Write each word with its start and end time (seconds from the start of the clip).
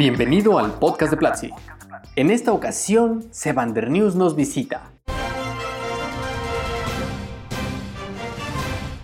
Bienvenido 0.00 0.58
al 0.58 0.78
podcast 0.78 1.10
de 1.10 1.18
Platzi. 1.18 1.50
En 2.16 2.30
esta 2.30 2.54
ocasión, 2.54 3.22
Sevander 3.32 3.90
News 3.90 4.14
nos 4.14 4.34
visita. 4.34 4.92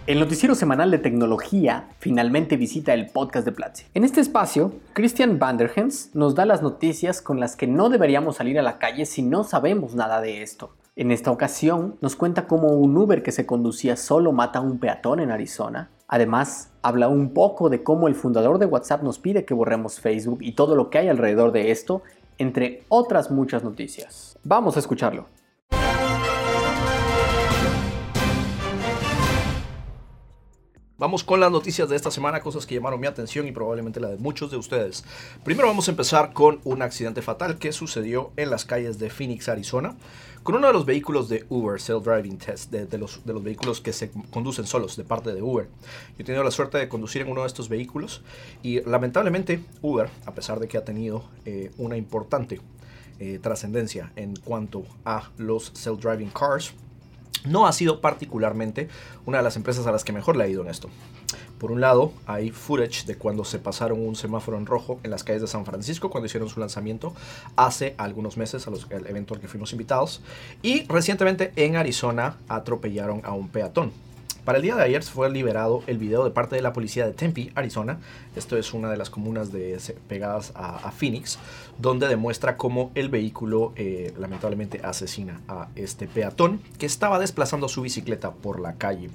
El 0.06 0.20
noticiero 0.20 0.54
semanal 0.54 0.90
de 0.90 0.96
tecnología 0.96 1.90
finalmente 1.98 2.56
visita 2.56 2.94
el 2.94 3.10
podcast 3.10 3.44
de 3.44 3.52
Platzi. 3.52 3.84
En 3.92 4.04
este 4.04 4.22
espacio, 4.22 4.72
Christian 4.94 5.38
Vanderhens 5.38 6.14
nos 6.14 6.34
da 6.34 6.46
las 6.46 6.62
noticias 6.62 7.20
con 7.20 7.40
las 7.40 7.56
que 7.56 7.66
no 7.66 7.90
deberíamos 7.90 8.36
salir 8.36 8.58
a 8.58 8.62
la 8.62 8.78
calle 8.78 9.04
si 9.04 9.20
no 9.20 9.44
sabemos 9.44 9.94
nada 9.94 10.22
de 10.22 10.40
esto. 10.40 10.76
En 10.96 11.10
esta 11.10 11.30
ocasión, 11.30 11.98
nos 12.00 12.16
cuenta 12.16 12.46
cómo 12.46 12.68
un 12.68 12.96
Uber 12.96 13.22
que 13.22 13.32
se 13.32 13.44
conducía 13.44 13.98
solo 13.98 14.32
mata 14.32 14.60
a 14.60 14.62
un 14.62 14.78
peatón 14.78 15.20
en 15.20 15.30
Arizona, 15.30 15.90
Además, 16.08 16.70
habla 16.82 17.08
un 17.08 17.34
poco 17.34 17.68
de 17.68 17.82
cómo 17.82 18.06
el 18.06 18.14
fundador 18.14 18.58
de 18.58 18.66
WhatsApp 18.66 19.02
nos 19.02 19.18
pide 19.18 19.44
que 19.44 19.54
borremos 19.54 20.00
Facebook 20.00 20.38
y 20.40 20.52
todo 20.52 20.76
lo 20.76 20.88
que 20.88 20.98
hay 20.98 21.08
alrededor 21.08 21.50
de 21.50 21.72
esto, 21.72 22.02
entre 22.38 22.84
otras 22.88 23.30
muchas 23.30 23.64
noticias. 23.64 24.38
Vamos 24.44 24.76
a 24.76 24.80
escucharlo. 24.80 25.26
Vamos 30.98 31.24
con 31.24 31.40
las 31.40 31.50
noticias 31.50 31.90
de 31.90 31.96
esta 31.96 32.10
semana, 32.10 32.40
cosas 32.40 32.64
que 32.64 32.74
llamaron 32.74 32.98
mi 32.98 33.06
atención 33.06 33.46
y 33.46 33.52
probablemente 33.52 34.00
la 34.00 34.08
de 34.08 34.16
muchos 34.16 34.50
de 34.50 34.56
ustedes. 34.56 35.04
Primero 35.44 35.68
vamos 35.68 35.88
a 35.88 35.90
empezar 35.90 36.32
con 36.32 36.60
un 36.64 36.80
accidente 36.80 37.20
fatal 37.20 37.58
que 37.58 37.72
sucedió 37.72 38.32
en 38.36 38.48
las 38.48 38.64
calles 38.64 38.98
de 38.98 39.10
Phoenix, 39.10 39.50
Arizona, 39.50 39.94
con 40.46 40.54
uno 40.54 40.68
de 40.68 40.72
los 40.72 40.86
vehículos 40.86 41.28
de 41.28 41.44
Uber, 41.48 41.80
Self 41.80 42.04
Driving 42.04 42.38
Test, 42.38 42.70
de, 42.70 42.98
los, 42.98 43.20
de 43.26 43.32
los 43.32 43.42
vehículos 43.42 43.80
que 43.80 43.92
se 43.92 44.12
conducen 44.30 44.64
solos 44.64 44.96
de 44.96 45.02
parte 45.02 45.34
de 45.34 45.42
Uber. 45.42 45.66
Yo 45.66 46.14
he 46.20 46.24
tenido 46.24 46.44
la 46.44 46.52
suerte 46.52 46.78
de 46.78 46.88
conducir 46.88 47.22
en 47.22 47.32
uno 47.32 47.40
de 47.40 47.48
estos 47.48 47.68
vehículos 47.68 48.22
y 48.62 48.80
lamentablemente 48.82 49.58
Uber, 49.82 50.08
a 50.24 50.34
pesar 50.36 50.60
de 50.60 50.68
que 50.68 50.78
ha 50.78 50.84
tenido 50.84 51.24
eh, 51.46 51.72
una 51.78 51.96
importante 51.96 52.60
eh, 53.18 53.40
trascendencia 53.42 54.12
en 54.14 54.36
cuanto 54.36 54.84
a 55.04 55.30
los 55.36 55.72
Self 55.74 56.00
Driving 56.00 56.30
Cars, 56.30 56.74
no 57.46 57.66
ha 57.66 57.72
sido 57.72 58.00
particularmente 58.00 58.88
una 59.24 59.38
de 59.38 59.44
las 59.44 59.56
empresas 59.56 59.86
a 59.86 59.92
las 59.92 60.04
que 60.04 60.12
mejor 60.12 60.36
le 60.36 60.44
ha 60.44 60.48
ido 60.48 60.62
en 60.62 60.68
esto. 60.68 60.88
Por 61.58 61.72
un 61.72 61.80
lado, 61.80 62.12
hay 62.26 62.50
footage 62.50 63.06
de 63.06 63.16
cuando 63.16 63.44
se 63.44 63.58
pasaron 63.58 64.06
un 64.06 64.14
semáforo 64.14 64.58
en 64.58 64.66
rojo 64.66 65.00
en 65.02 65.10
las 65.10 65.24
calles 65.24 65.42
de 65.42 65.48
San 65.48 65.64
Francisco 65.64 66.10
cuando 66.10 66.26
hicieron 66.26 66.50
su 66.50 66.60
lanzamiento 66.60 67.14
hace 67.56 67.94
algunos 67.96 68.36
meses 68.36 68.66
al 68.66 69.06
evento 69.06 69.34
al 69.34 69.40
que 69.40 69.48
fuimos 69.48 69.72
invitados. 69.72 70.20
Y 70.62 70.84
recientemente 70.86 71.52
en 71.56 71.76
Arizona 71.76 72.36
atropellaron 72.48 73.22
a 73.24 73.32
un 73.32 73.48
peatón. 73.48 73.92
Para 74.46 74.58
el 74.58 74.62
día 74.62 74.76
de 74.76 74.84
ayer 74.84 75.02
fue 75.02 75.28
liberado 75.28 75.82
el 75.88 75.98
video 75.98 76.22
de 76.22 76.30
parte 76.30 76.54
de 76.54 76.62
la 76.62 76.72
policía 76.72 77.04
de 77.04 77.12
Tempe, 77.12 77.50
Arizona. 77.56 77.98
Esto 78.36 78.56
es 78.56 78.74
una 78.74 78.88
de 78.88 78.96
las 78.96 79.10
comunas 79.10 79.50
de, 79.50 79.76
pegadas 80.06 80.52
a, 80.54 80.92
Phoenix, 80.92 81.40
donde 81.78 82.06
demuestra 82.06 82.56
cómo 82.56 82.92
el 82.94 83.08
vehículo 83.08 83.72
eh, 83.74 84.14
lamentablemente 84.16 84.80
asesina 84.84 85.40
a 85.48 85.66
este 85.74 86.06
peatón 86.06 86.60
que 86.78 86.86
estaba 86.86 87.18
desplazando 87.18 87.68
su 87.68 87.82
bicicleta 87.82 88.30
por 88.30 88.60
la 88.60 88.74
calle. 88.74 89.10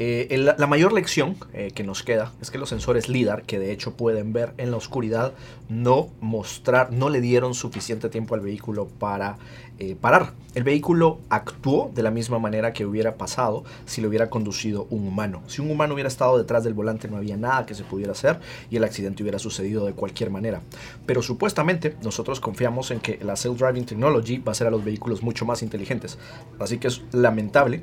Eh, 0.00 0.54
la 0.56 0.66
mayor 0.68 0.92
lección 0.92 1.36
eh, 1.52 1.72
que 1.74 1.82
nos 1.82 2.04
queda 2.04 2.32
es 2.40 2.52
que 2.52 2.58
los 2.58 2.68
sensores 2.68 3.08
LIDAR, 3.08 3.42
que 3.42 3.58
de 3.58 3.72
hecho 3.72 3.94
pueden 3.94 4.32
ver 4.32 4.54
en 4.56 4.70
la 4.70 4.76
oscuridad, 4.76 5.32
no 5.68 6.10
mostrar, 6.20 6.92
no 6.92 7.08
le 7.08 7.20
dieron 7.20 7.52
suficiente 7.54 8.08
tiempo 8.08 8.36
al 8.36 8.40
vehículo 8.40 8.86
para 8.86 9.38
eh, 9.80 9.96
parar. 10.00 10.34
El 10.54 10.62
vehículo 10.62 11.18
actuó 11.30 11.90
de 11.94 12.04
la 12.04 12.12
misma 12.12 12.38
manera 12.38 12.72
que 12.72 12.86
hubiera 12.86 13.16
pasado 13.16 13.64
si 13.86 14.00
lo 14.00 14.08
hubiera 14.08 14.30
conducido 14.30 14.86
un 14.90 15.06
humano. 15.06 15.42
Si 15.48 15.60
un 15.60 15.70
humano 15.70 15.94
hubiera 15.94 16.08
estado 16.08 16.38
detrás 16.38 16.62
del 16.62 16.74
volante 16.74 17.08
no 17.08 17.16
había 17.16 17.36
nada 17.36 17.66
que 17.66 17.74
se 17.74 17.82
pudiera 17.82 18.12
hacer 18.12 18.38
y 18.70 18.76
el 18.76 18.84
accidente 18.84 19.24
hubiera 19.24 19.40
sucedido 19.40 19.84
de 19.84 19.94
cualquier 19.94 20.30
manera. 20.30 20.62
Pero 21.06 21.22
supuestamente 21.22 21.96
nosotros 22.02 22.38
confiamos 22.38 22.92
en 22.92 23.00
que 23.00 23.18
la 23.22 23.34
self-driving 23.34 23.84
technology 23.84 24.38
va 24.38 24.50
a 24.50 24.52
hacer 24.52 24.68
a 24.68 24.70
los 24.70 24.84
vehículos 24.84 25.24
mucho 25.24 25.44
más 25.44 25.62
inteligentes. 25.62 26.18
Así 26.60 26.78
que 26.78 26.86
es 26.86 27.02
lamentable 27.10 27.82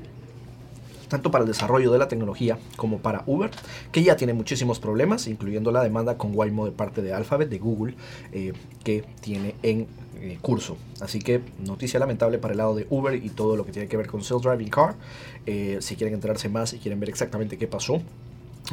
tanto 1.07 1.31
para 1.31 1.43
el 1.43 1.47
desarrollo 1.47 1.91
de 1.91 1.97
la 1.97 2.07
tecnología 2.07 2.57
como 2.75 2.99
para 2.99 3.23
Uber, 3.25 3.51
que 3.91 4.03
ya 4.03 4.15
tiene 4.15 4.33
muchísimos 4.33 4.79
problemas, 4.79 5.27
incluyendo 5.27 5.71
la 5.71 5.83
demanda 5.83 6.17
con 6.17 6.35
Waymo 6.35 6.65
de 6.65 6.71
parte 6.71 7.01
de 7.01 7.13
Alphabet, 7.13 7.49
de 7.49 7.59
Google, 7.59 7.95
eh, 8.31 8.53
que 8.83 9.03
tiene 9.21 9.55
en 9.63 9.87
eh, 10.21 10.37
curso. 10.41 10.77
Así 11.01 11.19
que 11.19 11.41
noticia 11.59 11.99
lamentable 11.99 12.37
para 12.37 12.53
el 12.53 12.57
lado 12.57 12.75
de 12.75 12.87
Uber 12.89 13.13
y 13.15 13.29
todo 13.29 13.55
lo 13.55 13.65
que 13.65 13.71
tiene 13.71 13.87
que 13.87 13.97
ver 13.97 14.07
con 14.07 14.21
Self-Driving 14.21 14.69
Car. 14.69 14.95
Eh, 15.45 15.77
si 15.81 15.95
quieren 15.95 16.13
enterarse 16.13 16.49
más 16.49 16.73
y 16.73 16.79
quieren 16.79 16.99
ver 16.99 17.09
exactamente 17.09 17.57
qué 17.57 17.67
pasó, 17.67 18.01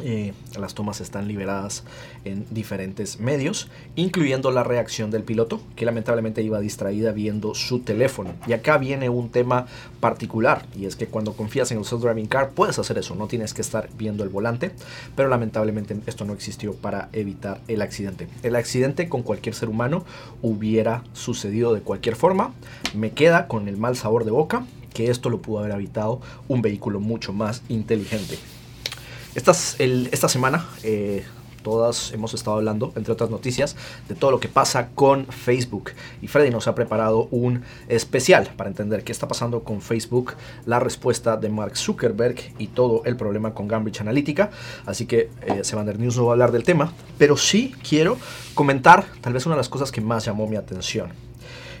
eh, 0.01 0.33
las 0.59 0.73
tomas 0.73 1.01
están 1.01 1.27
liberadas 1.27 1.83
en 2.25 2.45
diferentes 2.49 3.19
medios, 3.19 3.69
incluyendo 3.95 4.49
la 4.51 4.63
reacción 4.63 5.11
del 5.11 5.23
piloto, 5.23 5.61
que 5.75 5.85
lamentablemente 5.85 6.41
iba 6.41 6.59
distraída 6.59 7.11
viendo 7.11 7.53
su 7.53 7.79
teléfono. 7.79 8.33
Y 8.47 8.53
acá 8.53 8.77
viene 8.77 9.09
un 9.09 9.29
tema 9.29 9.67
particular, 9.99 10.65
y 10.75 10.85
es 10.85 10.95
que 10.95 11.07
cuando 11.07 11.33
confías 11.33 11.71
en 11.71 11.77
el 11.77 11.85
self-driving 11.85 12.27
car 12.27 12.51
puedes 12.51 12.79
hacer 12.79 12.97
eso, 12.97 13.15
no 13.15 13.27
tienes 13.27 13.53
que 13.53 13.61
estar 13.61 13.89
viendo 13.97 14.23
el 14.23 14.29
volante, 14.29 14.71
pero 15.15 15.29
lamentablemente 15.29 15.95
esto 16.07 16.25
no 16.25 16.33
existió 16.33 16.73
para 16.73 17.09
evitar 17.13 17.61
el 17.67 17.81
accidente. 17.81 18.27
El 18.41 18.55
accidente 18.55 19.09
con 19.09 19.21
cualquier 19.21 19.53
ser 19.53 19.69
humano 19.69 20.05
hubiera 20.41 21.03
sucedido 21.13 21.73
de 21.73 21.81
cualquier 21.81 22.15
forma, 22.15 22.53
me 22.95 23.11
queda 23.11 23.47
con 23.47 23.67
el 23.67 23.77
mal 23.77 23.95
sabor 23.95 24.25
de 24.25 24.31
boca 24.31 24.65
que 24.93 25.09
esto 25.09 25.29
lo 25.29 25.41
pudo 25.41 25.59
haber 25.59 25.71
evitado 25.71 26.21
un 26.47 26.61
vehículo 26.61 26.99
mucho 26.99 27.33
más 27.33 27.63
inteligente. 27.67 28.37
Esta 29.35 30.29
semana 30.29 30.67
eh, 30.83 31.23
todas 31.63 32.11
hemos 32.11 32.35
estado 32.35 32.57
hablando, 32.57 32.93
entre 32.95 33.13
otras 33.13 33.31
noticias, 33.31 33.75
de 34.07 34.13
todo 34.13 34.29
lo 34.29 34.39
que 34.39 34.49
pasa 34.49 34.89
con 34.93 35.25
Facebook. 35.25 35.91
Y 36.21 36.27
Freddy 36.27 36.51
nos 36.51 36.67
ha 36.67 36.75
preparado 36.75 37.27
un 37.31 37.63
especial 37.87 38.51
para 38.55 38.69
entender 38.69 39.03
qué 39.03 39.11
está 39.11 39.27
pasando 39.27 39.63
con 39.63 39.81
Facebook, 39.81 40.33
la 40.65 40.79
respuesta 40.79 41.37
de 41.37 41.49
Mark 41.49 41.75
Zuckerberg 41.77 42.35
y 42.59 42.67
todo 42.67 43.01
el 43.05 43.15
problema 43.15 43.53
con 43.55 43.67
Cambridge 43.67 44.01
Analytica. 44.01 44.51
Así 44.85 45.07
que 45.07 45.31
eh, 45.41 45.63
News 45.97 46.17
no 46.17 46.25
va 46.25 46.31
a 46.31 46.33
hablar 46.33 46.51
del 46.51 46.63
tema, 46.63 46.93
pero 47.17 47.37
sí 47.37 47.73
quiero 47.87 48.17
comentar 48.53 49.05
tal 49.21 49.33
vez 49.33 49.45
una 49.45 49.55
de 49.55 49.59
las 49.59 49.69
cosas 49.69 49.91
que 49.91 50.01
más 50.01 50.25
llamó 50.25 50.47
mi 50.47 50.57
atención 50.57 51.11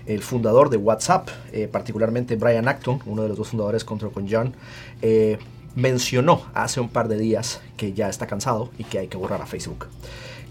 el 0.05 0.21
fundador 0.21 0.69
de 0.69 0.75
WhatsApp, 0.75 1.29
eh, 1.53 1.69
particularmente 1.71 2.35
Brian 2.35 2.67
Acton, 2.67 2.99
uno 3.05 3.21
de 3.21 3.29
los 3.29 3.37
dos 3.37 3.47
fundadores 3.47 3.85
contra 3.85 4.09
con 4.09 4.27
John, 4.29 4.53
eh, 5.01 5.37
mencionó 5.75 6.41
hace 6.53 6.79
un 6.79 6.89
par 6.89 7.07
de 7.07 7.17
días 7.17 7.61
que 7.77 7.93
ya 7.93 8.09
está 8.09 8.27
cansado 8.27 8.69
y 8.77 8.83
que 8.83 8.99
hay 8.99 9.07
que 9.07 9.17
borrar 9.17 9.41
a 9.41 9.45
Facebook. 9.45 9.87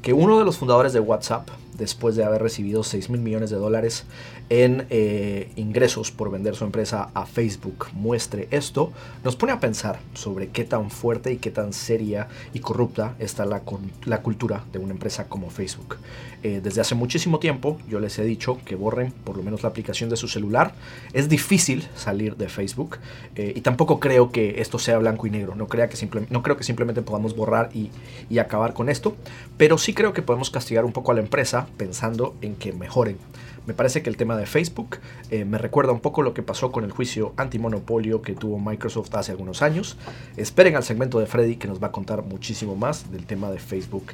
Que 0.02 0.12
uno 0.12 0.38
de 0.38 0.44
los 0.44 0.56
fundadores 0.56 0.92
de 0.92 1.00
WhatsApp, 1.00 1.48
después 1.78 2.16
de 2.16 2.24
haber 2.24 2.42
recibido 2.42 2.82
6 2.82 3.08
mil 3.08 3.20
millones 3.20 3.50
de 3.50 3.56
dólares 3.56 4.04
en 4.48 4.86
eh, 4.90 5.50
ingresos 5.56 6.10
por 6.10 6.30
vender 6.30 6.56
su 6.56 6.64
empresa 6.64 7.10
a 7.14 7.24
Facebook 7.24 7.86
muestre 7.92 8.48
esto, 8.50 8.92
nos 9.24 9.36
pone 9.36 9.52
a 9.52 9.60
pensar 9.60 10.00
sobre 10.14 10.48
qué 10.48 10.64
tan 10.64 10.90
fuerte 10.90 11.32
y 11.32 11.36
qué 11.38 11.50
tan 11.50 11.72
seria 11.72 12.28
y 12.52 12.58
corrupta 12.58 13.14
está 13.18 13.46
la, 13.46 13.62
la 14.04 14.22
cultura 14.22 14.64
de 14.72 14.78
una 14.78 14.92
empresa 14.92 15.28
como 15.28 15.50
Facebook. 15.50 15.96
Eh, 16.44 16.60
desde 16.62 16.80
hace 16.80 16.96
muchísimo 16.96 17.38
tiempo 17.38 17.78
yo 17.88 18.00
les 18.00 18.18
he 18.18 18.24
dicho 18.24 18.58
que 18.64 18.74
borren 18.74 19.12
por 19.12 19.36
lo 19.36 19.44
menos 19.44 19.62
la 19.62 19.68
aplicación 19.68 20.10
de 20.10 20.16
su 20.16 20.26
celular. 20.26 20.74
Es 21.12 21.28
difícil 21.28 21.86
salir 21.94 22.36
de 22.36 22.48
Facebook 22.48 22.98
eh, 23.36 23.52
y 23.54 23.60
tampoco 23.60 24.00
creo 24.00 24.32
que 24.32 24.60
esto 24.60 24.78
sea 24.78 24.98
blanco 24.98 25.26
y 25.26 25.30
negro. 25.30 25.54
No, 25.54 25.68
creo 25.68 25.88
que 25.88 25.96
simplemente 26.64 27.02
borrar 27.34 27.70
y, 27.72 27.90
y 28.28 28.38
acabar 28.38 28.74
con 28.74 28.88
esto, 28.88 29.16
pero 29.56 29.78
sí 29.78 29.94
creo 29.94 30.12
que 30.12 30.22
podemos 30.22 30.50
castigar 30.50 30.84
un 30.84 30.92
poco 30.92 31.12
a 31.12 31.14
la 31.14 31.20
empresa 31.20 31.66
pensando 31.76 32.34
en 32.42 32.56
que 32.56 32.72
mejoren. 32.72 33.18
Me 33.64 33.74
parece 33.74 34.02
que 34.02 34.10
el 34.10 34.16
tema 34.16 34.36
de 34.36 34.46
Facebook 34.46 34.98
eh, 35.30 35.44
me 35.44 35.56
recuerda 35.56 35.92
un 35.92 36.00
poco 36.00 36.22
lo 36.22 36.34
que 36.34 36.42
pasó 36.42 36.72
con 36.72 36.82
el 36.82 36.90
juicio 36.90 37.32
antimonopolio 37.36 38.20
que 38.20 38.34
tuvo 38.34 38.58
Microsoft 38.58 39.14
hace 39.14 39.30
algunos 39.30 39.62
años. 39.62 39.96
Esperen 40.36 40.74
al 40.74 40.82
segmento 40.82 41.20
de 41.20 41.26
Freddy 41.26 41.56
que 41.56 41.68
nos 41.68 41.80
va 41.80 41.88
a 41.88 41.92
contar 41.92 42.24
muchísimo 42.24 42.74
más 42.74 43.12
del 43.12 43.24
tema 43.24 43.52
de 43.52 43.60
Facebook 43.60 44.06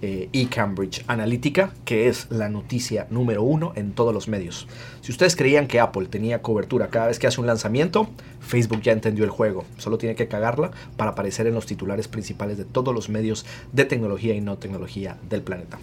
eh, 0.00 0.30
y 0.32 0.46
Cambridge 0.46 1.04
Analytica, 1.06 1.74
que 1.84 2.08
es 2.08 2.30
la 2.30 2.48
noticia 2.48 3.06
número 3.10 3.42
uno 3.42 3.72
en 3.76 3.92
todos 3.92 4.14
los 4.14 4.26
medios. 4.26 4.66
Si 5.02 5.12
ustedes 5.12 5.36
creían 5.36 5.66
que 5.66 5.80
Apple 5.80 6.06
tenía 6.06 6.40
cobertura 6.40 6.88
cada 6.88 7.08
vez 7.08 7.18
que 7.18 7.26
hace 7.26 7.42
un 7.42 7.46
lanzamiento, 7.46 8.08
Facebook 8.40 8.80
ya 8.80 8.92
entendió 8.92 9.24
el 9.24 9.30
juego. 9.30 9.64
Solo 9.76 9.98
tiene 9.98 10.14
que 10.14 10.28
cagarla 10.28 10.70
para 10.96 11.10
aparecer 11.10 11.46
en 11.46 11.54
los 11.54 11.66
titulares 11.66 12.08
principales 12.08 12.56
de 12.56 12.64
todos 12.64 12.94
los 12.94 13.10
medios 13.10 13.44
de 13.72 13.84
tecnología 13.84 14.34
y 14.34 14.40
no 14.40 14.56
tecnología 14.56 15.18
del 15.28 15.42
planeta. 15.42 15.78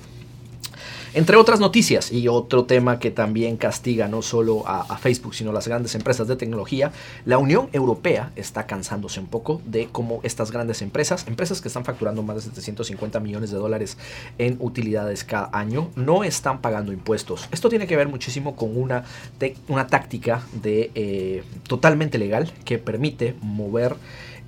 Entre 1.14 1.36
otras 1.36 1.60
noticias 1.60 2.10
y 2.10 2.30
otro 2.30 2.64
tema 2.64 2.98
que 2.98 3.12
también 3.12 3.58
castiga 3.58 4.08
no 4.08 4.22
solo 4.22 4.64
a, 4.66 4.98
Facebook, 4.98 5.36
sino 5.36 5.50
a 5.50 5.54
las 5.54 5.68
grandes 5.68 5.94
empresas 5.94 6.26
de 6.30 6.38
tecnología, 6.38 6.94
la 7.26 7.38
Unión 7.38 7.68
Europea 7.74 8.32
está 8.38 8.66
cansándose 8.66 9.20
un 9.20 9.28
poco 9.28 9.62
de 9.66 9.90
cómo 9.92 10.22
estas 10.24 10.52
grandes 10.52 10.82
empresas, 10.82 11.28
empresas 11.28 11.60
que 11.60 11.68
están 11.68 11.84
facturando 11.84 12.24
más 12.24 12.38
de 12.38 12.42
750 12.44 13.20
millones 13.20 13.52
de 13.52 13.58
dólares 13.58 13.98
en 14.38 14.56
utilidades 14.62 15.26
cada 15.26 15.50
año, 15.52 15.90
no 15.98 16.24
están 16.24 16.62
pagando 16.62 16.94
impuestos. 16.94 17.50
Esto 17.52 17.68
tiene 17.68 17.88
que 17.88 17.98
ver 17.98 18.08
muchísimo 18.08 18.56
con 18.56 18.78
una, 18.78 19.04
una 19.68 19.88
táctica 19.88 20.44
de, 20.54 20.92
eh, 20.96 21.44
totalmente 21.68 22.20
legal 22.20 22.54
que 22.64 22.78
permite 22.78 23.36
mover 23.42 23.98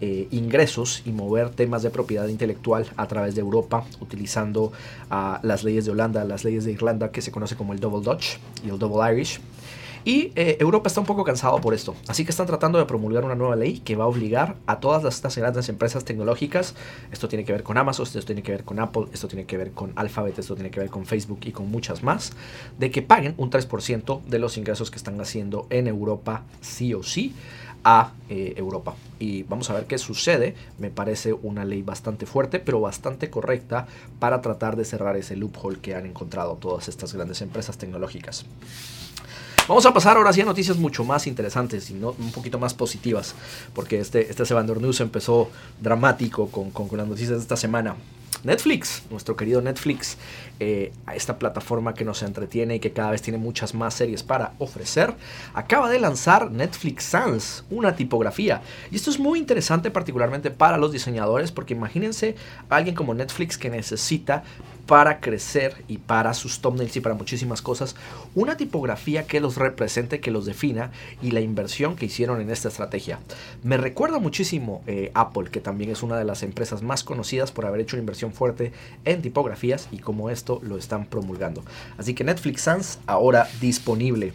eh, 0.05 0.27
ingresos 0.31 1.01
y 1.05 1.13
mover 1.13 1.51
temas 1.51 1.81
de 1.81 1.89
propiedad 1.89 2.27
intelectual 2.27 2.85
a 2.97 3.07
través 3.07 3.35
de 3.35 3.39
Europa, 3.41 3.85
utilizando 4.01 4.73
ah, 5.09 5.39
las 5.44 5.63
leyes 5.63 5.85
de 5.85 5.91
Holanda, 5.91 6.25
las 6.25 6.44
leyes 6.44 6.65
de 6.65 6.73
Irlanda, 6.73 7.09
que 7.09 7.21
se 7.21 7.31
conoce 7.31 7.55
como 7.55 7.71
el 7.71 7.79
Double 7.79 8.01
Dutch 8.01 8.38
y 8.65 8.69
el 8.69 8.77
Double 8.77 9.13
Irish. 9.13 9.39
Y 10.03 10.33
eh, 10.35 10.57
Europa 10.59 10.89
está 10.89 11.00
un 11.00 11.05
poco 11.05 11.23
cansado 11.23 11.61
por 11.61 11.73
esto, 11.73 11.95
así 12.09 12.25
que 12.25 12.31
están 12.31 12.47
tratando 12.47 12.79
de 12.79 12.85
promulgar 12.85 13.23
una 13.23 13.35
nueva 13.35 13.55
ley 13.55 13.79
que 13.79 13.95
va 13.95 14.03
a 14.03 14.07
obligar 14.07 14.57
a 14.67 14.81
todas 14.81 15.05
estas 15.05 15.38
grandes 15.38 15.69
empresas 15.69 16.03
tecnológicas, 16.03 16.75
esto 17.13 17.29
tiene 17.29 17.45
que 17.45 17.53
ver 17.53 17.63
con 17.63 17.77
Amazon, 17.77 18.05
esto 18.05 18.19
tiene 18.23 18.44
que 18.44 18.51
ver 18.51 18.65
con 18.65 18.81
Apple, 18.81 19.05
esto 19.13 19.29
tiene 19.29 19.45
que 19.45 19.55
ver 19.55 19.71
con 19.71 19.94
Alphabet, 19.95 20.38
esto 20.38 20.55
tiene 20.55 20.69
que 20.69 20.81
ver 20.81 20.89
con 20.89 21.05
Facebook 21.05 21.39
y 21.45 21.53
con 21.53 21.71
muchas 21.71 22.03
más, 22.03 22.33
de 22.77 22.91
que 22.91 23.01
paguen 23.01 23.35
un 23.38 23.50
3% 23.50 24.21
de 24.25 24.39
los 24.39 24.57
ingresos 24.57 24.91
que 24.91 24.97
están 24.97 25.21
haciendo 25.21 25.65
en 25.69 25.88
Europa 25.88 26.44
sí 26.59 26.94
o 26.94 27.03
sí 27.03 27.33
a 27.83 28.13
eh, 28.30 28.53
Europa. 28.57 28.95
Y 29.19 29.44
vamos 29.44 29.69
a 29.69 29.74
ver 29.74 29.85
qué 29.85 29.97
sucede. 29.97 30.56
Me 30.80 30.89
parece 30.89 31.33
una 31.33 31.65
ley 31.65 31.81
bastante 31.81 32.25
fuerte, 32.25 32.59
pero 32.59 32.81
bastante 32.81 33.30
correcta 33.30 33.88
para 34.19 34.41
tratar 34.41 34.75
de 34.75 34.85
cerrar 34.85 35.18
ese 35.18 35.35
loophole 35.35 35.80
que 35.80 35.95
han 35.95 36.06
encontrado 36.06 36.56
todas 36.56 36.88
estas 36.88 37.13
grandes 37.13 37.41
empresas 37.41 37.77
tecnológicas. 37.77 38.45
Vamos 39.68 39.85
a 39.85 39.94
pasar 39.94 40.18
ahora 40.18 40.33
sí 40.33 40.41
a 40.41 40.45
noticias 40.45 40.75
mucho 40.77 41.06
más 41.06 41.25
interesantes 41.25 41.89
y 41.89 41.94
no, 41.94 42.13
un 42.19 42.31
poquito 42.33 42.59
más 42.59 42.74
positivas, 42.74 43.33
porque 43.74 44.00
este, 44.00 44.29
este 44.29 44.44
News 44.53 45.00
empezó 45.00 45.50
dramático 45.79 46.47
con, 46.47 46.71
con, 46.71 46.89
con 46.89 46.97
las 46.97 47.07
noticias 47.07 47.38
de 47.38 47.44
esta 47.44 47.56
semana. 47.56 47.95
Netflix, 48.43 49.03
nuestro 49.09 49.35
querido 49.35 49.61
Netflix, 49.61 50.17
eh, 50.59 50.91
esta 51.13 51.39
plataforma 51.39 51.93
que 51.93 52.05
nos 52.05 52.23
entretiene 52.23 52.75
y 52.75 52.79
que 52.79 52.91
cada 52.91 53.11
vez 53.11 53.21
tiene 53.21 53.37
muchas 53.37 53.73
más 53.73 53.93
series 53.93 54.23
para 54.23 54.53
ofrecer, 54.59 55.13
acaba 55.53 55.89
de 55.89 55.99
lanzar 55.99 56.51
Netflix 56.51 57.05
Sans, 57.05 57.63
una 57.69 57.95
tipografía. 57.95 58.61
Y 58.91 58.95
esto 58.95 59.09
es 59.09 59.19
muy 59.19 59.39
interesante 59.39 59.91
particularmente 59.91 60.51
para 60.51 60.77
los 60.77 60.91
diseñadores, 60.91 61.51
porque 61.51 61.73
imagínense 61.73 62.35
a 62.69 62.75
alguien 62.75 62.95
como 62.95 63.13
Netflix 63.13 63.57
que 63.57 63.69
necesita 63.69 64.43
para 64.85 65.21
crecer 65.21 65.83
y 65.87 65.97
para 65.97 66.33
sus 66.33 66.59
thumbnails 66.59 66.95
y 66.97 66.99
para 66.99 67.15
muchísimas 67.15 67.61
cosas, 67.61 67.95
una 68.35 68.57
tipografía 68.57 69.25
que 69.25 69.39
los 69.39 69.55
represente, 69.55 70.19
que 70.19 70.31
los 70.31 70.45
defina 70.45 70.91
y 71.21 71.31
la 71.31 71.39
inversión 71.39 71.95
que 71.95 72.07
hicieron 72.07 72.41
en 72.41 72.49
esta 72.49 72.67
estrategia. 72.67 73.19
Me 73.63 73.77
recuerda 73.77 74.19
muchísimo 74.19 74.83
eh, 74.87 75.11
Apple, 75.13 75.49
que 75.51 75.61
también 75.61 75.89
es 75.89 76.03
una 76.03 76.17
de 76.17 76.25
las 76.25 76.43
empresas 76.43 76.81
más 76.81 77.03
conocidas 77.03 77.51
por 77.51 77.65
haber 77.65 77.81
hecho 77.81 77.95
una 77.95 78.01
inversión 78.01 78.32
fuerte 78.33 78.74
en 79.06 79.21
tipografías 79.21 79.88
y 79.91 80.00
como 80.00 80.30
esto 80.30 80.59
lo 80.63 80.77
están 80.77 81.06
promulgando. 81.06 81.63
Así 81.97 82.13
que 82.13 82.24
Netflix 82.24 82.62
Sans 82.62 83.00
ahora 83.06 83.47
disponible. 83.62 84.33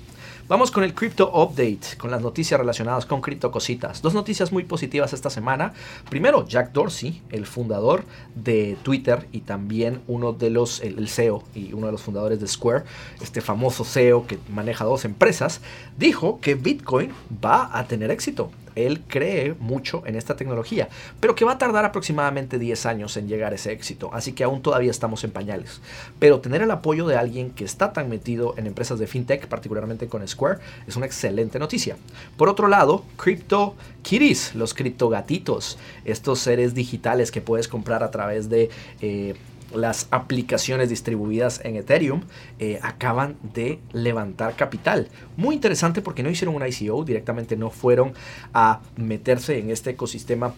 Vamos 0.49 0.71
con 0.71 0.83
el 0.83 0.95
Crypto 0.95 1.31
Update, 1.31 1.99
con 1.99 2.11
las 2.11 2.23
noticias 2.23 2.59
relacionadas 2.59 3.05
con 3.05 3.21
cripto 3.21 3.51
cositas. 3.51 4.01
Dos 4.01 4.15
noticias 4.15 4.51
muy 4.51 4.65
positivas 4.65 5.13
esta 5.13 5.29
semana. 5.29 5.75
Primero, 6.09 6.49
Jack 6.49 6.73
Dorsey, 6.73 7.21
el 7.29 7.45
fundador 7.45 8.05
de 8.35 8.79
Twitter 8.83 9.29
y 9.31 9.41
también 9.41 10.01
uno 10.07 10.33
de 10.33 10.49
los, 10.49 10.81
el, 10.81 11.07
CEO 11.11 11.45
y 11.55 11.75
uno 11.75 11.85
de 11.85 11.93
los 11.93 12.01
fundadores 12.01 12.41
de 12.41 12.49
Square, 12.49 12.85
este 13.21 13.43
famoso 13.43 13.85
CEO 13.85 14.27
que 14.27 14.39
maneja 14.49 14.87
dos 14.87 15.05
empresas, 15.05 15.61
dijo 15.99 16.41
que 16.41 16.55
Bitcoin 16.55 17.13
va 17.45 17.69
a 17.79 17.87
tener 17.87 18.11
éxito 18.11 18.51
él 18.87 19.03
cree 19.07 19.55
mucho 19.59 20.03
en 20.07 20.17
esta 20.17 20.37
tecnología, 20.37 20.89
pero 21.21 21.35
que 21.35 21.45
va 21.45 21.53
a 21.53 21.59
tardar 21.59 21.85
aproximadamente 21.85 22.59
10 22.59 22.87
años 22.87 23.17
en 23.17 23.29
llegar 23.29 23.53
a 23.53 23.57
ese 23.57 23.73
éxito, 23.73 24.11
así 24.13 24.33
que 24.33 24.45
aún 24.45 24.63
todavía 24.63 24.91
estamos 24.91 25.25
en 25.25 25.31
pañales. 25.31 25.81
Pero 26.19 26.41
tener 26.41 26.63
el 26.63 26.71
apoyo 26.71 27.07
de 27.07 27.17
alguien 27.17 27.51
que 27.51 27.65
está 27.65 27.93
tan 27.93 28.09
metido 28.09 28.55
en 28.57 28.67
empresas 28.67 28.99
de 28.99 29.07
fintech, 29.07 29.47
particularmente 29.47 30.09
con 30.09 30.27
Square, 30.27 30.61
es 30.87 30.97
una 30.97 31.07
excelente 31.07 31.59
noticia. 31.59 31.97
Por 32.37 32.49
otro 32.49 32.69
lado, 32.69 33.05
Crypto 33.17 33.77
Kitties, 34.03 34.55
los 34.55 34.75
criptogatitos, 34.75 35.79
estos 36.05 36.39
seres 36.39 36.75
digitales 36.75 37.31
que 37.31 37.41
puedes 37.41 37.69
comprar 37.69 38.03
a 38.03 38.11
través 38.11 38.49
de... 38.49 38.71
Eh, 39.01 39.35
las 39.75 40.09
aplicaciones 40.11 40.89
distribuidas 40.89 41.61
en 41.65 41.77
Ethereum 41.77 42.23
eh, 42.59 42.79
acaban 42.83 43.37
de 43.55 43.81
levantar 43.93 44.57
capital. 44.57 45.09
Muy 45.37 45.55
interesante 45.55 46.03
porque 46.03 46.23
no 46.23 46.31
hicieron 46.31 46.55
un 46.55 46.67
ICO, 46.67 47.05
directamente 47.05 47.57
no 47.57 47.71
fueron 47.71 48.13
a 48.55 48.81
meterse 48.97 49.59
en 49.59 49.71
este 49.71 49.91
ecosistema 49.91 50.55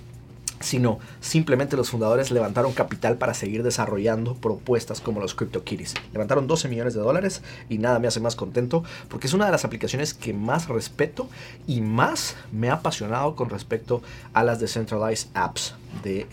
sino 0.61 0.99
simplemente 1.21 1.77
los 1.77 1.89
fundadores 1.89 2.31
levantaron 2.31 2.73
capital 2.73 3.17
para 3.17 3.33
seguir 3.33 3.63
desarrollando 3.63 4.35
propuestas 4.35 5.01
como 5.01 5.21
los 5.21 5.35
CryptoKitties. 5.35 5.95
Levantaron 6.13 6.47
12 6.47 6.69
millones 6.69 6.95
de 6.95 7.01
dólares 7.01 7.43
y 7.71 7.79
nada 7.79 7.99
me 7.99 8.07
hace 8.07 8.21
más 8.21 8.37
contento 8.37 8.85
porque 9.09 9.27
es 9.27 9.33
una 9.33 9.47
de 9.47 9.53
las 9.53 9.65
aplicaciones 9.65 10.13
que 10.13 10.35
más 10.35 10.69
respeto 10.69 11.29
y 11.67 11.81
más 11.81 12.37
me 12.53 12.69
ha 12.69 12.75
apasionado 12.75 13.35
con 13.37 13.49
respecto 13.49 14.03
a 14.35 14.45
las 14.45 14.61
decentralized 14.61 15.29
apps 15.35 15.75
eh, 16.05 16.27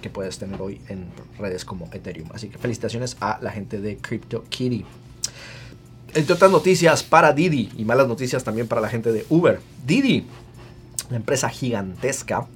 que 0.00 0.10
puedes 0.10 0.38
tener 0.38 0.62
hoy 0.62 0.80
en 0.88 1.06
redes 1.38 1.64
como 1.64 1.88
Ethereum. 1.92 2.28
Así 2.32 2.48
que 2.48 2.58
felicitaciones 2.58 3.16
a 3.20 3.38
la 3.42 3.50
gente 3.50 3.80
de 3.80 3.96
CryptoKitty. 3.96 4.84
Entre 6.14 6.34
otras 6.34 6.50
noticias 6.50 7.02
para 7.02 7.32
Didi 7.32 7.72
y 7.76 7.84
malas 7.84 8.06
noticias 8.06 8.44
también 8.44 8.68
para 8.68 8.80
la 8.80 8.88
gente 8.88 9.12
de 9.12 9.26
Uber. 9.28 9.60
Didi, 9.84 10.26
la 11.10 11.16
empresa 11.16 11.48
gigantesca 11.48 12.46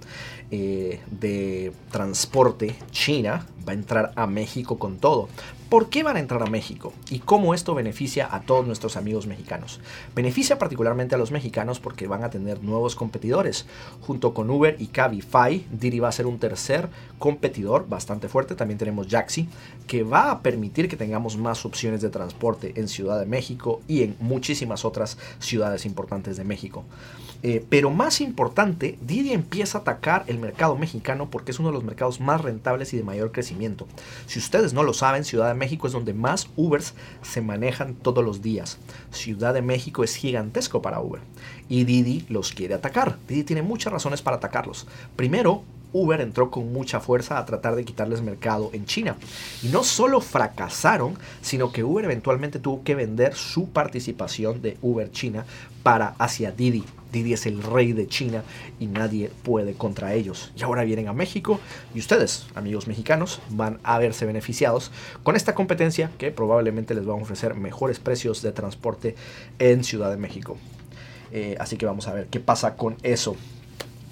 eh, 0.51 1.01
de 1.11 1.73
transporte 1.91 2.77
china 2.91 3.47
va 3.67 3.73
a 3.73 3.75
entrar 3.75 4.13
a 4.15 4.27
México 4.27 4.79
con 4.79 4.99
todo. 4.99 5.29
¿Por 5.69 5.89
qué 5.89 6.05
van 6.05 6.15
a 6.15 6.21
entrar 6.21 6.41
a 6.45 6.47
México? 6.47 6.93
¿Y 7.11 7.19
cómo 7.19 7.53
esto 7.53 7.75
beneficia 7.75 8.29
a 8.33 8.43
todos 8.43 8.65
nuestros 8.65 8.97
amigos 8.97 9.27
mexicanos? 9.27 9.81
Beneficia 10.15 10.59
particularmente 10.59 11.17
a 11.17 11.19
los 11.19 11.33
mexicanos 11.33 11.81
porque 11.81 12.07
van 12.07 12.23
a 12.23 12.31
tener 12.31 12.63
nuevos 12.63 12.95
competidores. 12.95 13.67
Junto 14.03 14.33
con 14.33 14.49
Uber 14.49 14.77
y 14.79 14.87
Cabify, 14.87 15.67
Didi 15.73 15.99
va 15.99 16.09
a 16.09 16.13
ser 16.13 16.27
un 16.27 16.39
tercer 16.39 16.89
competidor 17.19 17.89
bastante 17.89 18.29
fuerte. 18.29 18.55
También 18.55 18.79
tenemos 18.79 19.09
Jaxi, 19.09 19.49
que 19.89 20.05
va 20.05 20.31
a 20.31 20.41
permitir 20.41 20.89
que 20.89 20.97
tengamos 20.97 21.37
más 21.37 21.67
opciones 21.67 22.01
de 22.01 22.11
transporte 22.11 22.73
en 22.77 22.87
Ciudad 22.87 23.19
de 23.19 23.27
México 23.27 23.81
y 23.89 24.05
en 24.05 24.15
muchísimas 24.21 24.85
otras 24.85 25.19
ciudades 25.41 25.85
importantes 25.85 26.37
de 26.37 26.45
México. 26.45 26.85
Eh, 27.43 27.65
pero 27.69 27.91
más 27.91 28.21
importante, 28.21 28.99
Didi 29.03 29.33
empieza 29.33 29.79
a 29.79 29.81
atacar 29.83 30.25
el 30.27 30.36
mercado 30.39 30.77
mexicano 30.77 31.31
porque 31.31 31.51
es 31.51 31.59
uno 31.59 31.69
de 31.69 31.75
los 31.75 31.85
mercados 31.85 32.21
más 32.21 32.41
rentables 32.41 32.93
y 32.93 32.97
de 32.97 33.05
mayor 33.05 33.33
crecimiento. 33.33 33.87
Si 34.27 34.39
ustedes 34.39 34.73
no 34.73 34.83
lo 34.83 34.93
saben, 34.93 35.25
Ciudad 35.25 35.49
de 35.49 35.55
México 35.55 35.87
es 35.87 35.93
donde 35.93 36.15
más 36.15 36.49
Ubers 36.57 36.95
se 37.23 37.41
manejan 37.41 37.95
todos 37.95 38.25
los 38.25 38.43
días. 38.43 38.79
Ciudad 39.11 39.55
de 39.55 39.63
México 39.63 40.05
es 40.05 40.17
gigantesco 40.17 40.83
para 40.83 41.01
Uber 41.01 41.21
y 41.69 41.85
Didi 41.85 42.25
los 42.29 42.53
quiere 42.53 42.75
atacar. 42.75 43.19
Didi 43.29 43.45
tiene 43.45 43.63
muchas 43.63 43.93
razones 43.93 44.23
para 44.23 44.37
atacarlos. 44.37 44.87
Primero, 45.17 45.65
Uber 45.93 46.21
entró 46.21 46.51
con 46.51 46.73
mucha 46.73 47.01
fuerza 47.01 47.39
a 47.39 47.47
tratar 47.47 47.75
de 47.75 47.85
quitarles 47.85 48.23
mercado 48.23 48.71
en 48.73 48.87
China. 48.87 49.17
Y 49.63 49.69
no 49.69 49.85
solo 49.85 50.21
fracasaron, 50.21 51.19
sino 51.41 51.73
que 51.73 51.85
Uber 51.85 52.05
eventualmente 52.05 52.59
tuvo 52.59 52.83
que 52.85 52.95
vender 52.95 53.35
su 53.35 53.71
participación 53.71 54.63
de 54.63 54.77
Uber 54.83 55.11
China 55.11 55.45
para 55.83 56.15
hacia 56.19 56.51
Didi. 56.51 56.85
Didi 57.13 57.33
es 57.33 57.47
el 57.47 57.63
rey 57.63 57.93
de 57.93 58.09
China 58.09 58.43
y 58.79 58.87
nadie 58.87 59.31
puede 59.43 59.75
contra 59.75 60.15
ellos. 60.15 60.53
Y 60.57 60.63
ahora 60.63 60.85
vienen 60.85 61.09
a 61.09 61.13
México 61.13 61.61
y 61.95 62.01
ustedes, 62.01 62.47
amigos 62.55 62.87
mexicanos, 62.89 63.41
van 63.51 63.79
a 63.85 63.99
verse 63.99 64.27
beneficiados 64.27 64.91
con 65.23 65.37
esta 65.37 65.55
competencia 65.55 66.11
que 66.19 66.31
probablemente 66.31 66.95
les 66.95 67.09
va 67.09 67.13
a 67.13 67.17
ofrecer 67.17 67.55
mejores 67.55 68.01
precios 68.01 68.43
de 68.43 68.53
transporte 68.53 69.15
en 69.59 69.85
Ciudad 69.85 70.11
de 70.11 70.17
México. 70.17 70.59
Eh, 71.33 71.57
así 71.59 71.77
que 71.77 71.87
vamos 71.87 72.09
a 72.09 72.15
ver 72.15 72.27
qué 72.27 72.41
pasa 72.41 72.77
con 72.77 72.97
eso. 73.03 73.37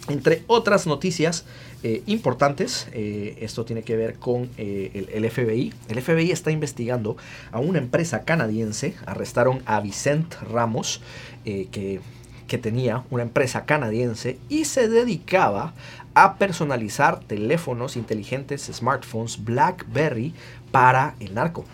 Entre 0.08 0.42
otras 0.46 0.87
noticias 0.87 1.46
eh, 1.82 2.02
importantes, 2.06 2.88
eh, 2.92 3.38
esto 3.40 3.64
tiene 3.64 3.82
que 3.82 3.96
ver 3.96 4.14
con 4.16 4.50
el, 4.58 5.08
el, 5.12 5.30
FBI. 5.30 5.73
El 5.88 6.02
FBI 6.02 6.30
está 6.30 6.50
investigando 6.50 7.16
a 7.52 7.58
una 7.58 7.78
empresa 7.78 8.25
canadiense. 8.25 8.94
Arrestaron 9.06 9.62
a 9.64 9.80
Vicent 9.80 10.34
Ramos, 10.42 11.00
que 11.44 12.58
tenía 12.58 13.04
una 13.11 13.23
empresa 13.23 13.64
canadiense 13.64 14.38
y 14.49 14.66
se 14.66 14.88
dedicaba 14.88 15.75
a 16.14 16.37
personalizar 16.37 17.20
teléfonos 17.20 17.96
inteligentes, 17.96 18.70
smartphones 18.73 19.44
BlackBerry 19.44 20.34
para 20.70 21.16
el 21.20 21.34
narco. 21.34 21.64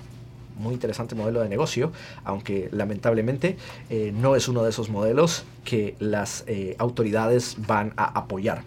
Muy 0.60 0.74
interesante 0.74 1.14
modelo 1.14 1.40
de 1.40 1.48
negocio, 1.48 1.90
aunque 2.22 2.68
lamentablemente 2.70 3.56
eh, 3.88 4.12
no 4.14 4.36
es 4.36 4.46
uno 4.46 4.62
de 4.62 4.68
esos 4.68 4.90
modelos 4.90 5.44
que 5.64 5.96
las 5.98 6.44
eh, 6.46 6.76
autoridades 6.78 7.56
van 7.66 7.94
a 7.96 8.04
apoyar. 8.04 8.62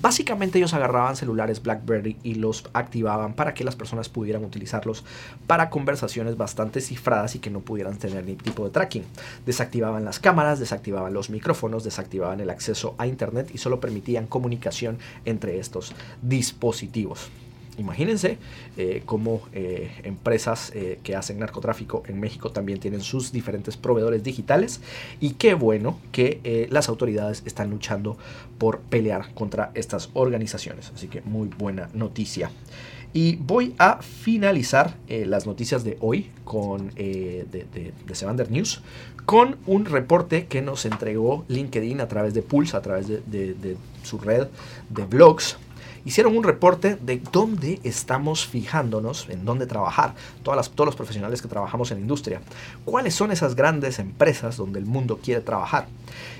Básicamente 0.00 0.58
ellos 0.58 0.74
agarraban 0.74 1.16
celulares 1.16 1.62
BlackBerry 1.62 2.16
y 2.22 2.34
los 2.34 2.64
activaban 2.72 3.34
para 3.34 3.54
que 3.54 3.62
las 3.62 3.76
personas 3.76 4.08
pudieran 4.08 4.44
utilizarlos 4.44 5.04
para 5.46 5.70
conversaciones 5.70 6.36
bastante 6.36 6.80
cifradas 6.80 7.34
y 7.36 7.38
que 7.38 7.50
no 7.50 7.60
pudieran 7.60 7.96
tener 7.98 8.24
ningún 8.24 8.42
tipo 8.42 8.64
de 8.64 8.70
tracking. 8.70 9.04
Desactivaban 9.46 10.04
las 10.04 10.18
cámaras, 10.18 10.58
desactivaban 10.58 11.14
los 11.14 11.30
micrófonos, 11.30 11.84
desactivaban 11.84 12.40
el 12.40 12.50
acceso 12.50 12.94
a 12.98 13.06
Internet 13.06 13.50
y 13.54 13.58
solo 13.58 13.80
permitían 13.80 14.26
comunicación 14.26 14.98
entre 15.24 15.58
estos 15.58 15.94
dispositivos. 16.22 17.30
Imagínense 17.78 18.38
eh, 18.76 19.02
cómo 19.04 19.42
eh, 19.52 19.90
empresas 20.04 20.70
eh, 20.74 21.00
que 21.02 21.16
hacen 21.16 21.38
narcotráfico 21.38 22.02
en 22.06 22.20
México 22.20 22.50
también 22.50 22.78
tienen 22.78 23.00
sus 23.00 23.32
diferentes 23.32 23.76
proveedores 23.76 24.22
digitales 24.22 24.80
y 25.20 25.30
qué 25.30 25.54
bueno 25.54 25.98
que 26.12 26.68
las 26.70 26.88
autoridades 26.88 27.42
están 27.46 27.70
luchando 27.70 28.16
por 28.58 28.80
pelear 28.80 29.32
contra 29.34 29.70
estas 29.74 30.10
organizaciones. 30.14 30.92
Así 30.94 31.08
que 31.08 31.22
muy 31.22 31.48
buena 31.48 31.88
noticia. 31.94 32.50
Y 33.12 33.36
voy 33.36 33.74
a 33.78 34.02
finalizar 34.02 34.96
las 35.08 35.46
noticias 35.46 35.84
de 35.84 35.96
hoy 36.00 36.30
con, 36.44 36.88
de, 36.94 37.46
de, 37.50 37.92
de 38.06 38.46
News 38.50 38.82
con 39.24 39.56
un 39.66 39.84
reporte 39.84 40.46
que 40.46 40.62
nos 40.62 40.84
entregó 40.84 41.44
LinkedIn 41.48 42.00
a 42.00 42.08
través 42.08 42.34
de 42.34 42.42
Pulse, 42.42 42.76
a 42.76 42.82
través 42.82 43.06
de 43.08 43.76
su 44.02 44.18
red 44.18 44.48
de 44.90 45.06
blogs 45.06 45.56
hicieron 46.04 46.36
un 46.36 46.44
reporte 46.44 46.96
de 46.96 47.20
dónde 47.32 47.80
estamos 47.82 48.46
fijándonos, 48.46 49.28
en 49.28 49.44
dónde 49.44 49.66
trabajar, 49.66 50.14
todas 50.42 50.56
las, 50.56 50.70
todos 50.70 50.86
los 50.86 50.96
profesionales 50.96 51.42
que 51.42 51.48
trabajamos 51.48 51.90
en 51.90 51.98
la 51.98 52.02
industria. 52.02 52.40
¿Cuáles 52.84 53.14
son 53.14 53.32
esas 53.32 53.54
grandes 53.54 53.98
empresas 53.98 54.56
donde 54.56 54.78
el 54.78 54.86
mundo 54.86 55.18
quiere 55.22 55.40
trabajar? 55.40 55.86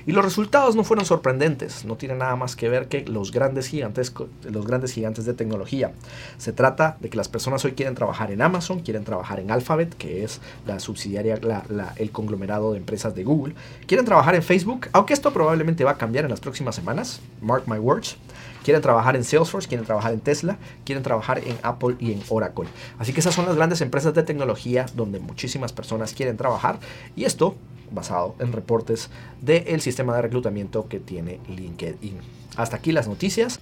Y 0.05 0.11
los 0.11 0.23
resultados 0.23 0.75
no 0.75 0.83
fueron 0.83 1.05
sorprendentes, 1.05 1.85
no 1.85 1.95
tienen 1.95 2.19
nada 2.19 2.35
más 2.35 2.55
que 2.55 2.69
ver 2.69 2.87
que 2.87 3.05
los 3.05 3.31
grandes 3.31 3.67
gigantes, 3.67 4.13
los 4.43 4.67
grandes 4.67 4.93
gigantes 4.93 5.25
de 5.25 5.33
tecnología. 5.33 5.91
Se 6.37 6.53
trata 6.53 6.97
de 6.99 7.09
que 7.09 7.17
las 7.17 7.27
personas 7.27 7.65
hoy 7.65 7.71
quieren 7.71 7.95
trabajar 7.95 8.31
en 8.31 8.41
Amazon, 8.41 8.81
quieren 8.81 9.03
trabajar 9.03 9.39
en 9.39 9.51
Alphabet, 9.51 9.95
que 9.95 10.23
es 10.23 10.41
la 10.67 10.79
subsidiaria, 10.79 11.39
el 11.95 12.11
conglomerado 12.11 12.71
de 12.71 12.77
empresas 12.77 13.15
de 13.15 13.23
Google, 13.23 13.55
quieren 13.87 14.05
trabajar 14.05 14.35
en 14.35 14.43
Facebook, 14.43 14.87
aunque 14.91 15.13
esto 15.13 15.33
probablemente 15.33 15.83
va 15.83 15.91
a 15.91 15.97
cambiar 15.97 16.25
en 16.25 16.31
las 16.31 16.39
próximas 16.39 16.75
semanas, 16.75 17.19
mark 17.41 17.63
my 17.67 17.79
words. 17.79 18.17
Quieren 18.63 18.81
trabajar 18.81 19.15
en 19.15 19.23
Salesforce, 19.23 19.54
quieren 19.61 19.85
trabajar 19.85 20.13
en 20.13 20.19
Tesla, 20.19 20.57
quieren 20.83 21.03
trabajar 21.03 21.39
en 21.39 21.57
Apple 21.63 21.95
y 21.99 22.11
en 22.11 22.21
Oracle. 22.29 22.67
Así 22.99 23.13
que 23.13 23.19
esas 23.19 23.33
son 23.33 23.45
las 23.45 23.55
grandes 23.55 23.81
empresas 23.81 24.13
de 24.13 24.23
tecnología 24.23 24.85
donde 24.95 25.19
muchísimas 25.19 25.73
personas 25.73 26.13
quieren 26.13 26.37
trabajar 26.37 26.79
y 27.15 27.23
esto 27.23 27.55
basado 27.91 28.35
en 28.39 28.51
reportes 28.51 29.09
del 29.41 29.81
sistema 29.81 30.15
de 30.15 30.21
reclutamiento 30.23 30.87
que 30.87 30.99
tiene 30.99 31.39
LinkedIn. 31.47 32.19
Hasta 32.57 32.77
aquí 32.77 32.91
las 32.91 33.07
noticias. 33.07 33.59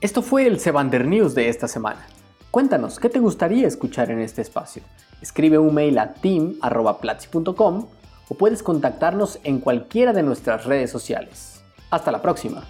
Esto 0.00 0.22
fue 0.22 0.46
el 0.46 0.60
Sebander 0.60 1.06
News 1.06 1.34
de 1.34 1.48
esta 1.48 1.66
semana. 1.66 2.06
Cuéntanos, 2.50 2.98
¿qué 2.98 3.08
te 3.08 3.18
gustaría 3.18 3.66
escuchar 3.66 4.10
en 4.10 4.20
este 4.20 4.42
espacio? 4.42 4.82
Escribe 5.20 5.58
un 5.58 5.74
mail 5.74 5.98
a 5.98 6.14
team.platzi.com 6.14 7.86
o 8.28 8.34
puedes 8.34 8.62
contactarnos 8.62 9.38
en 9.44 9.58
cualquiera 9.58 10.12
de 10.12 10.22
nuestras 10.22 10.64
redes 10.64 10.90
sociales. 10.90 11.62
Hasta 11.90 12.12
la 12.12 12.22
próxima. 12.22 12.64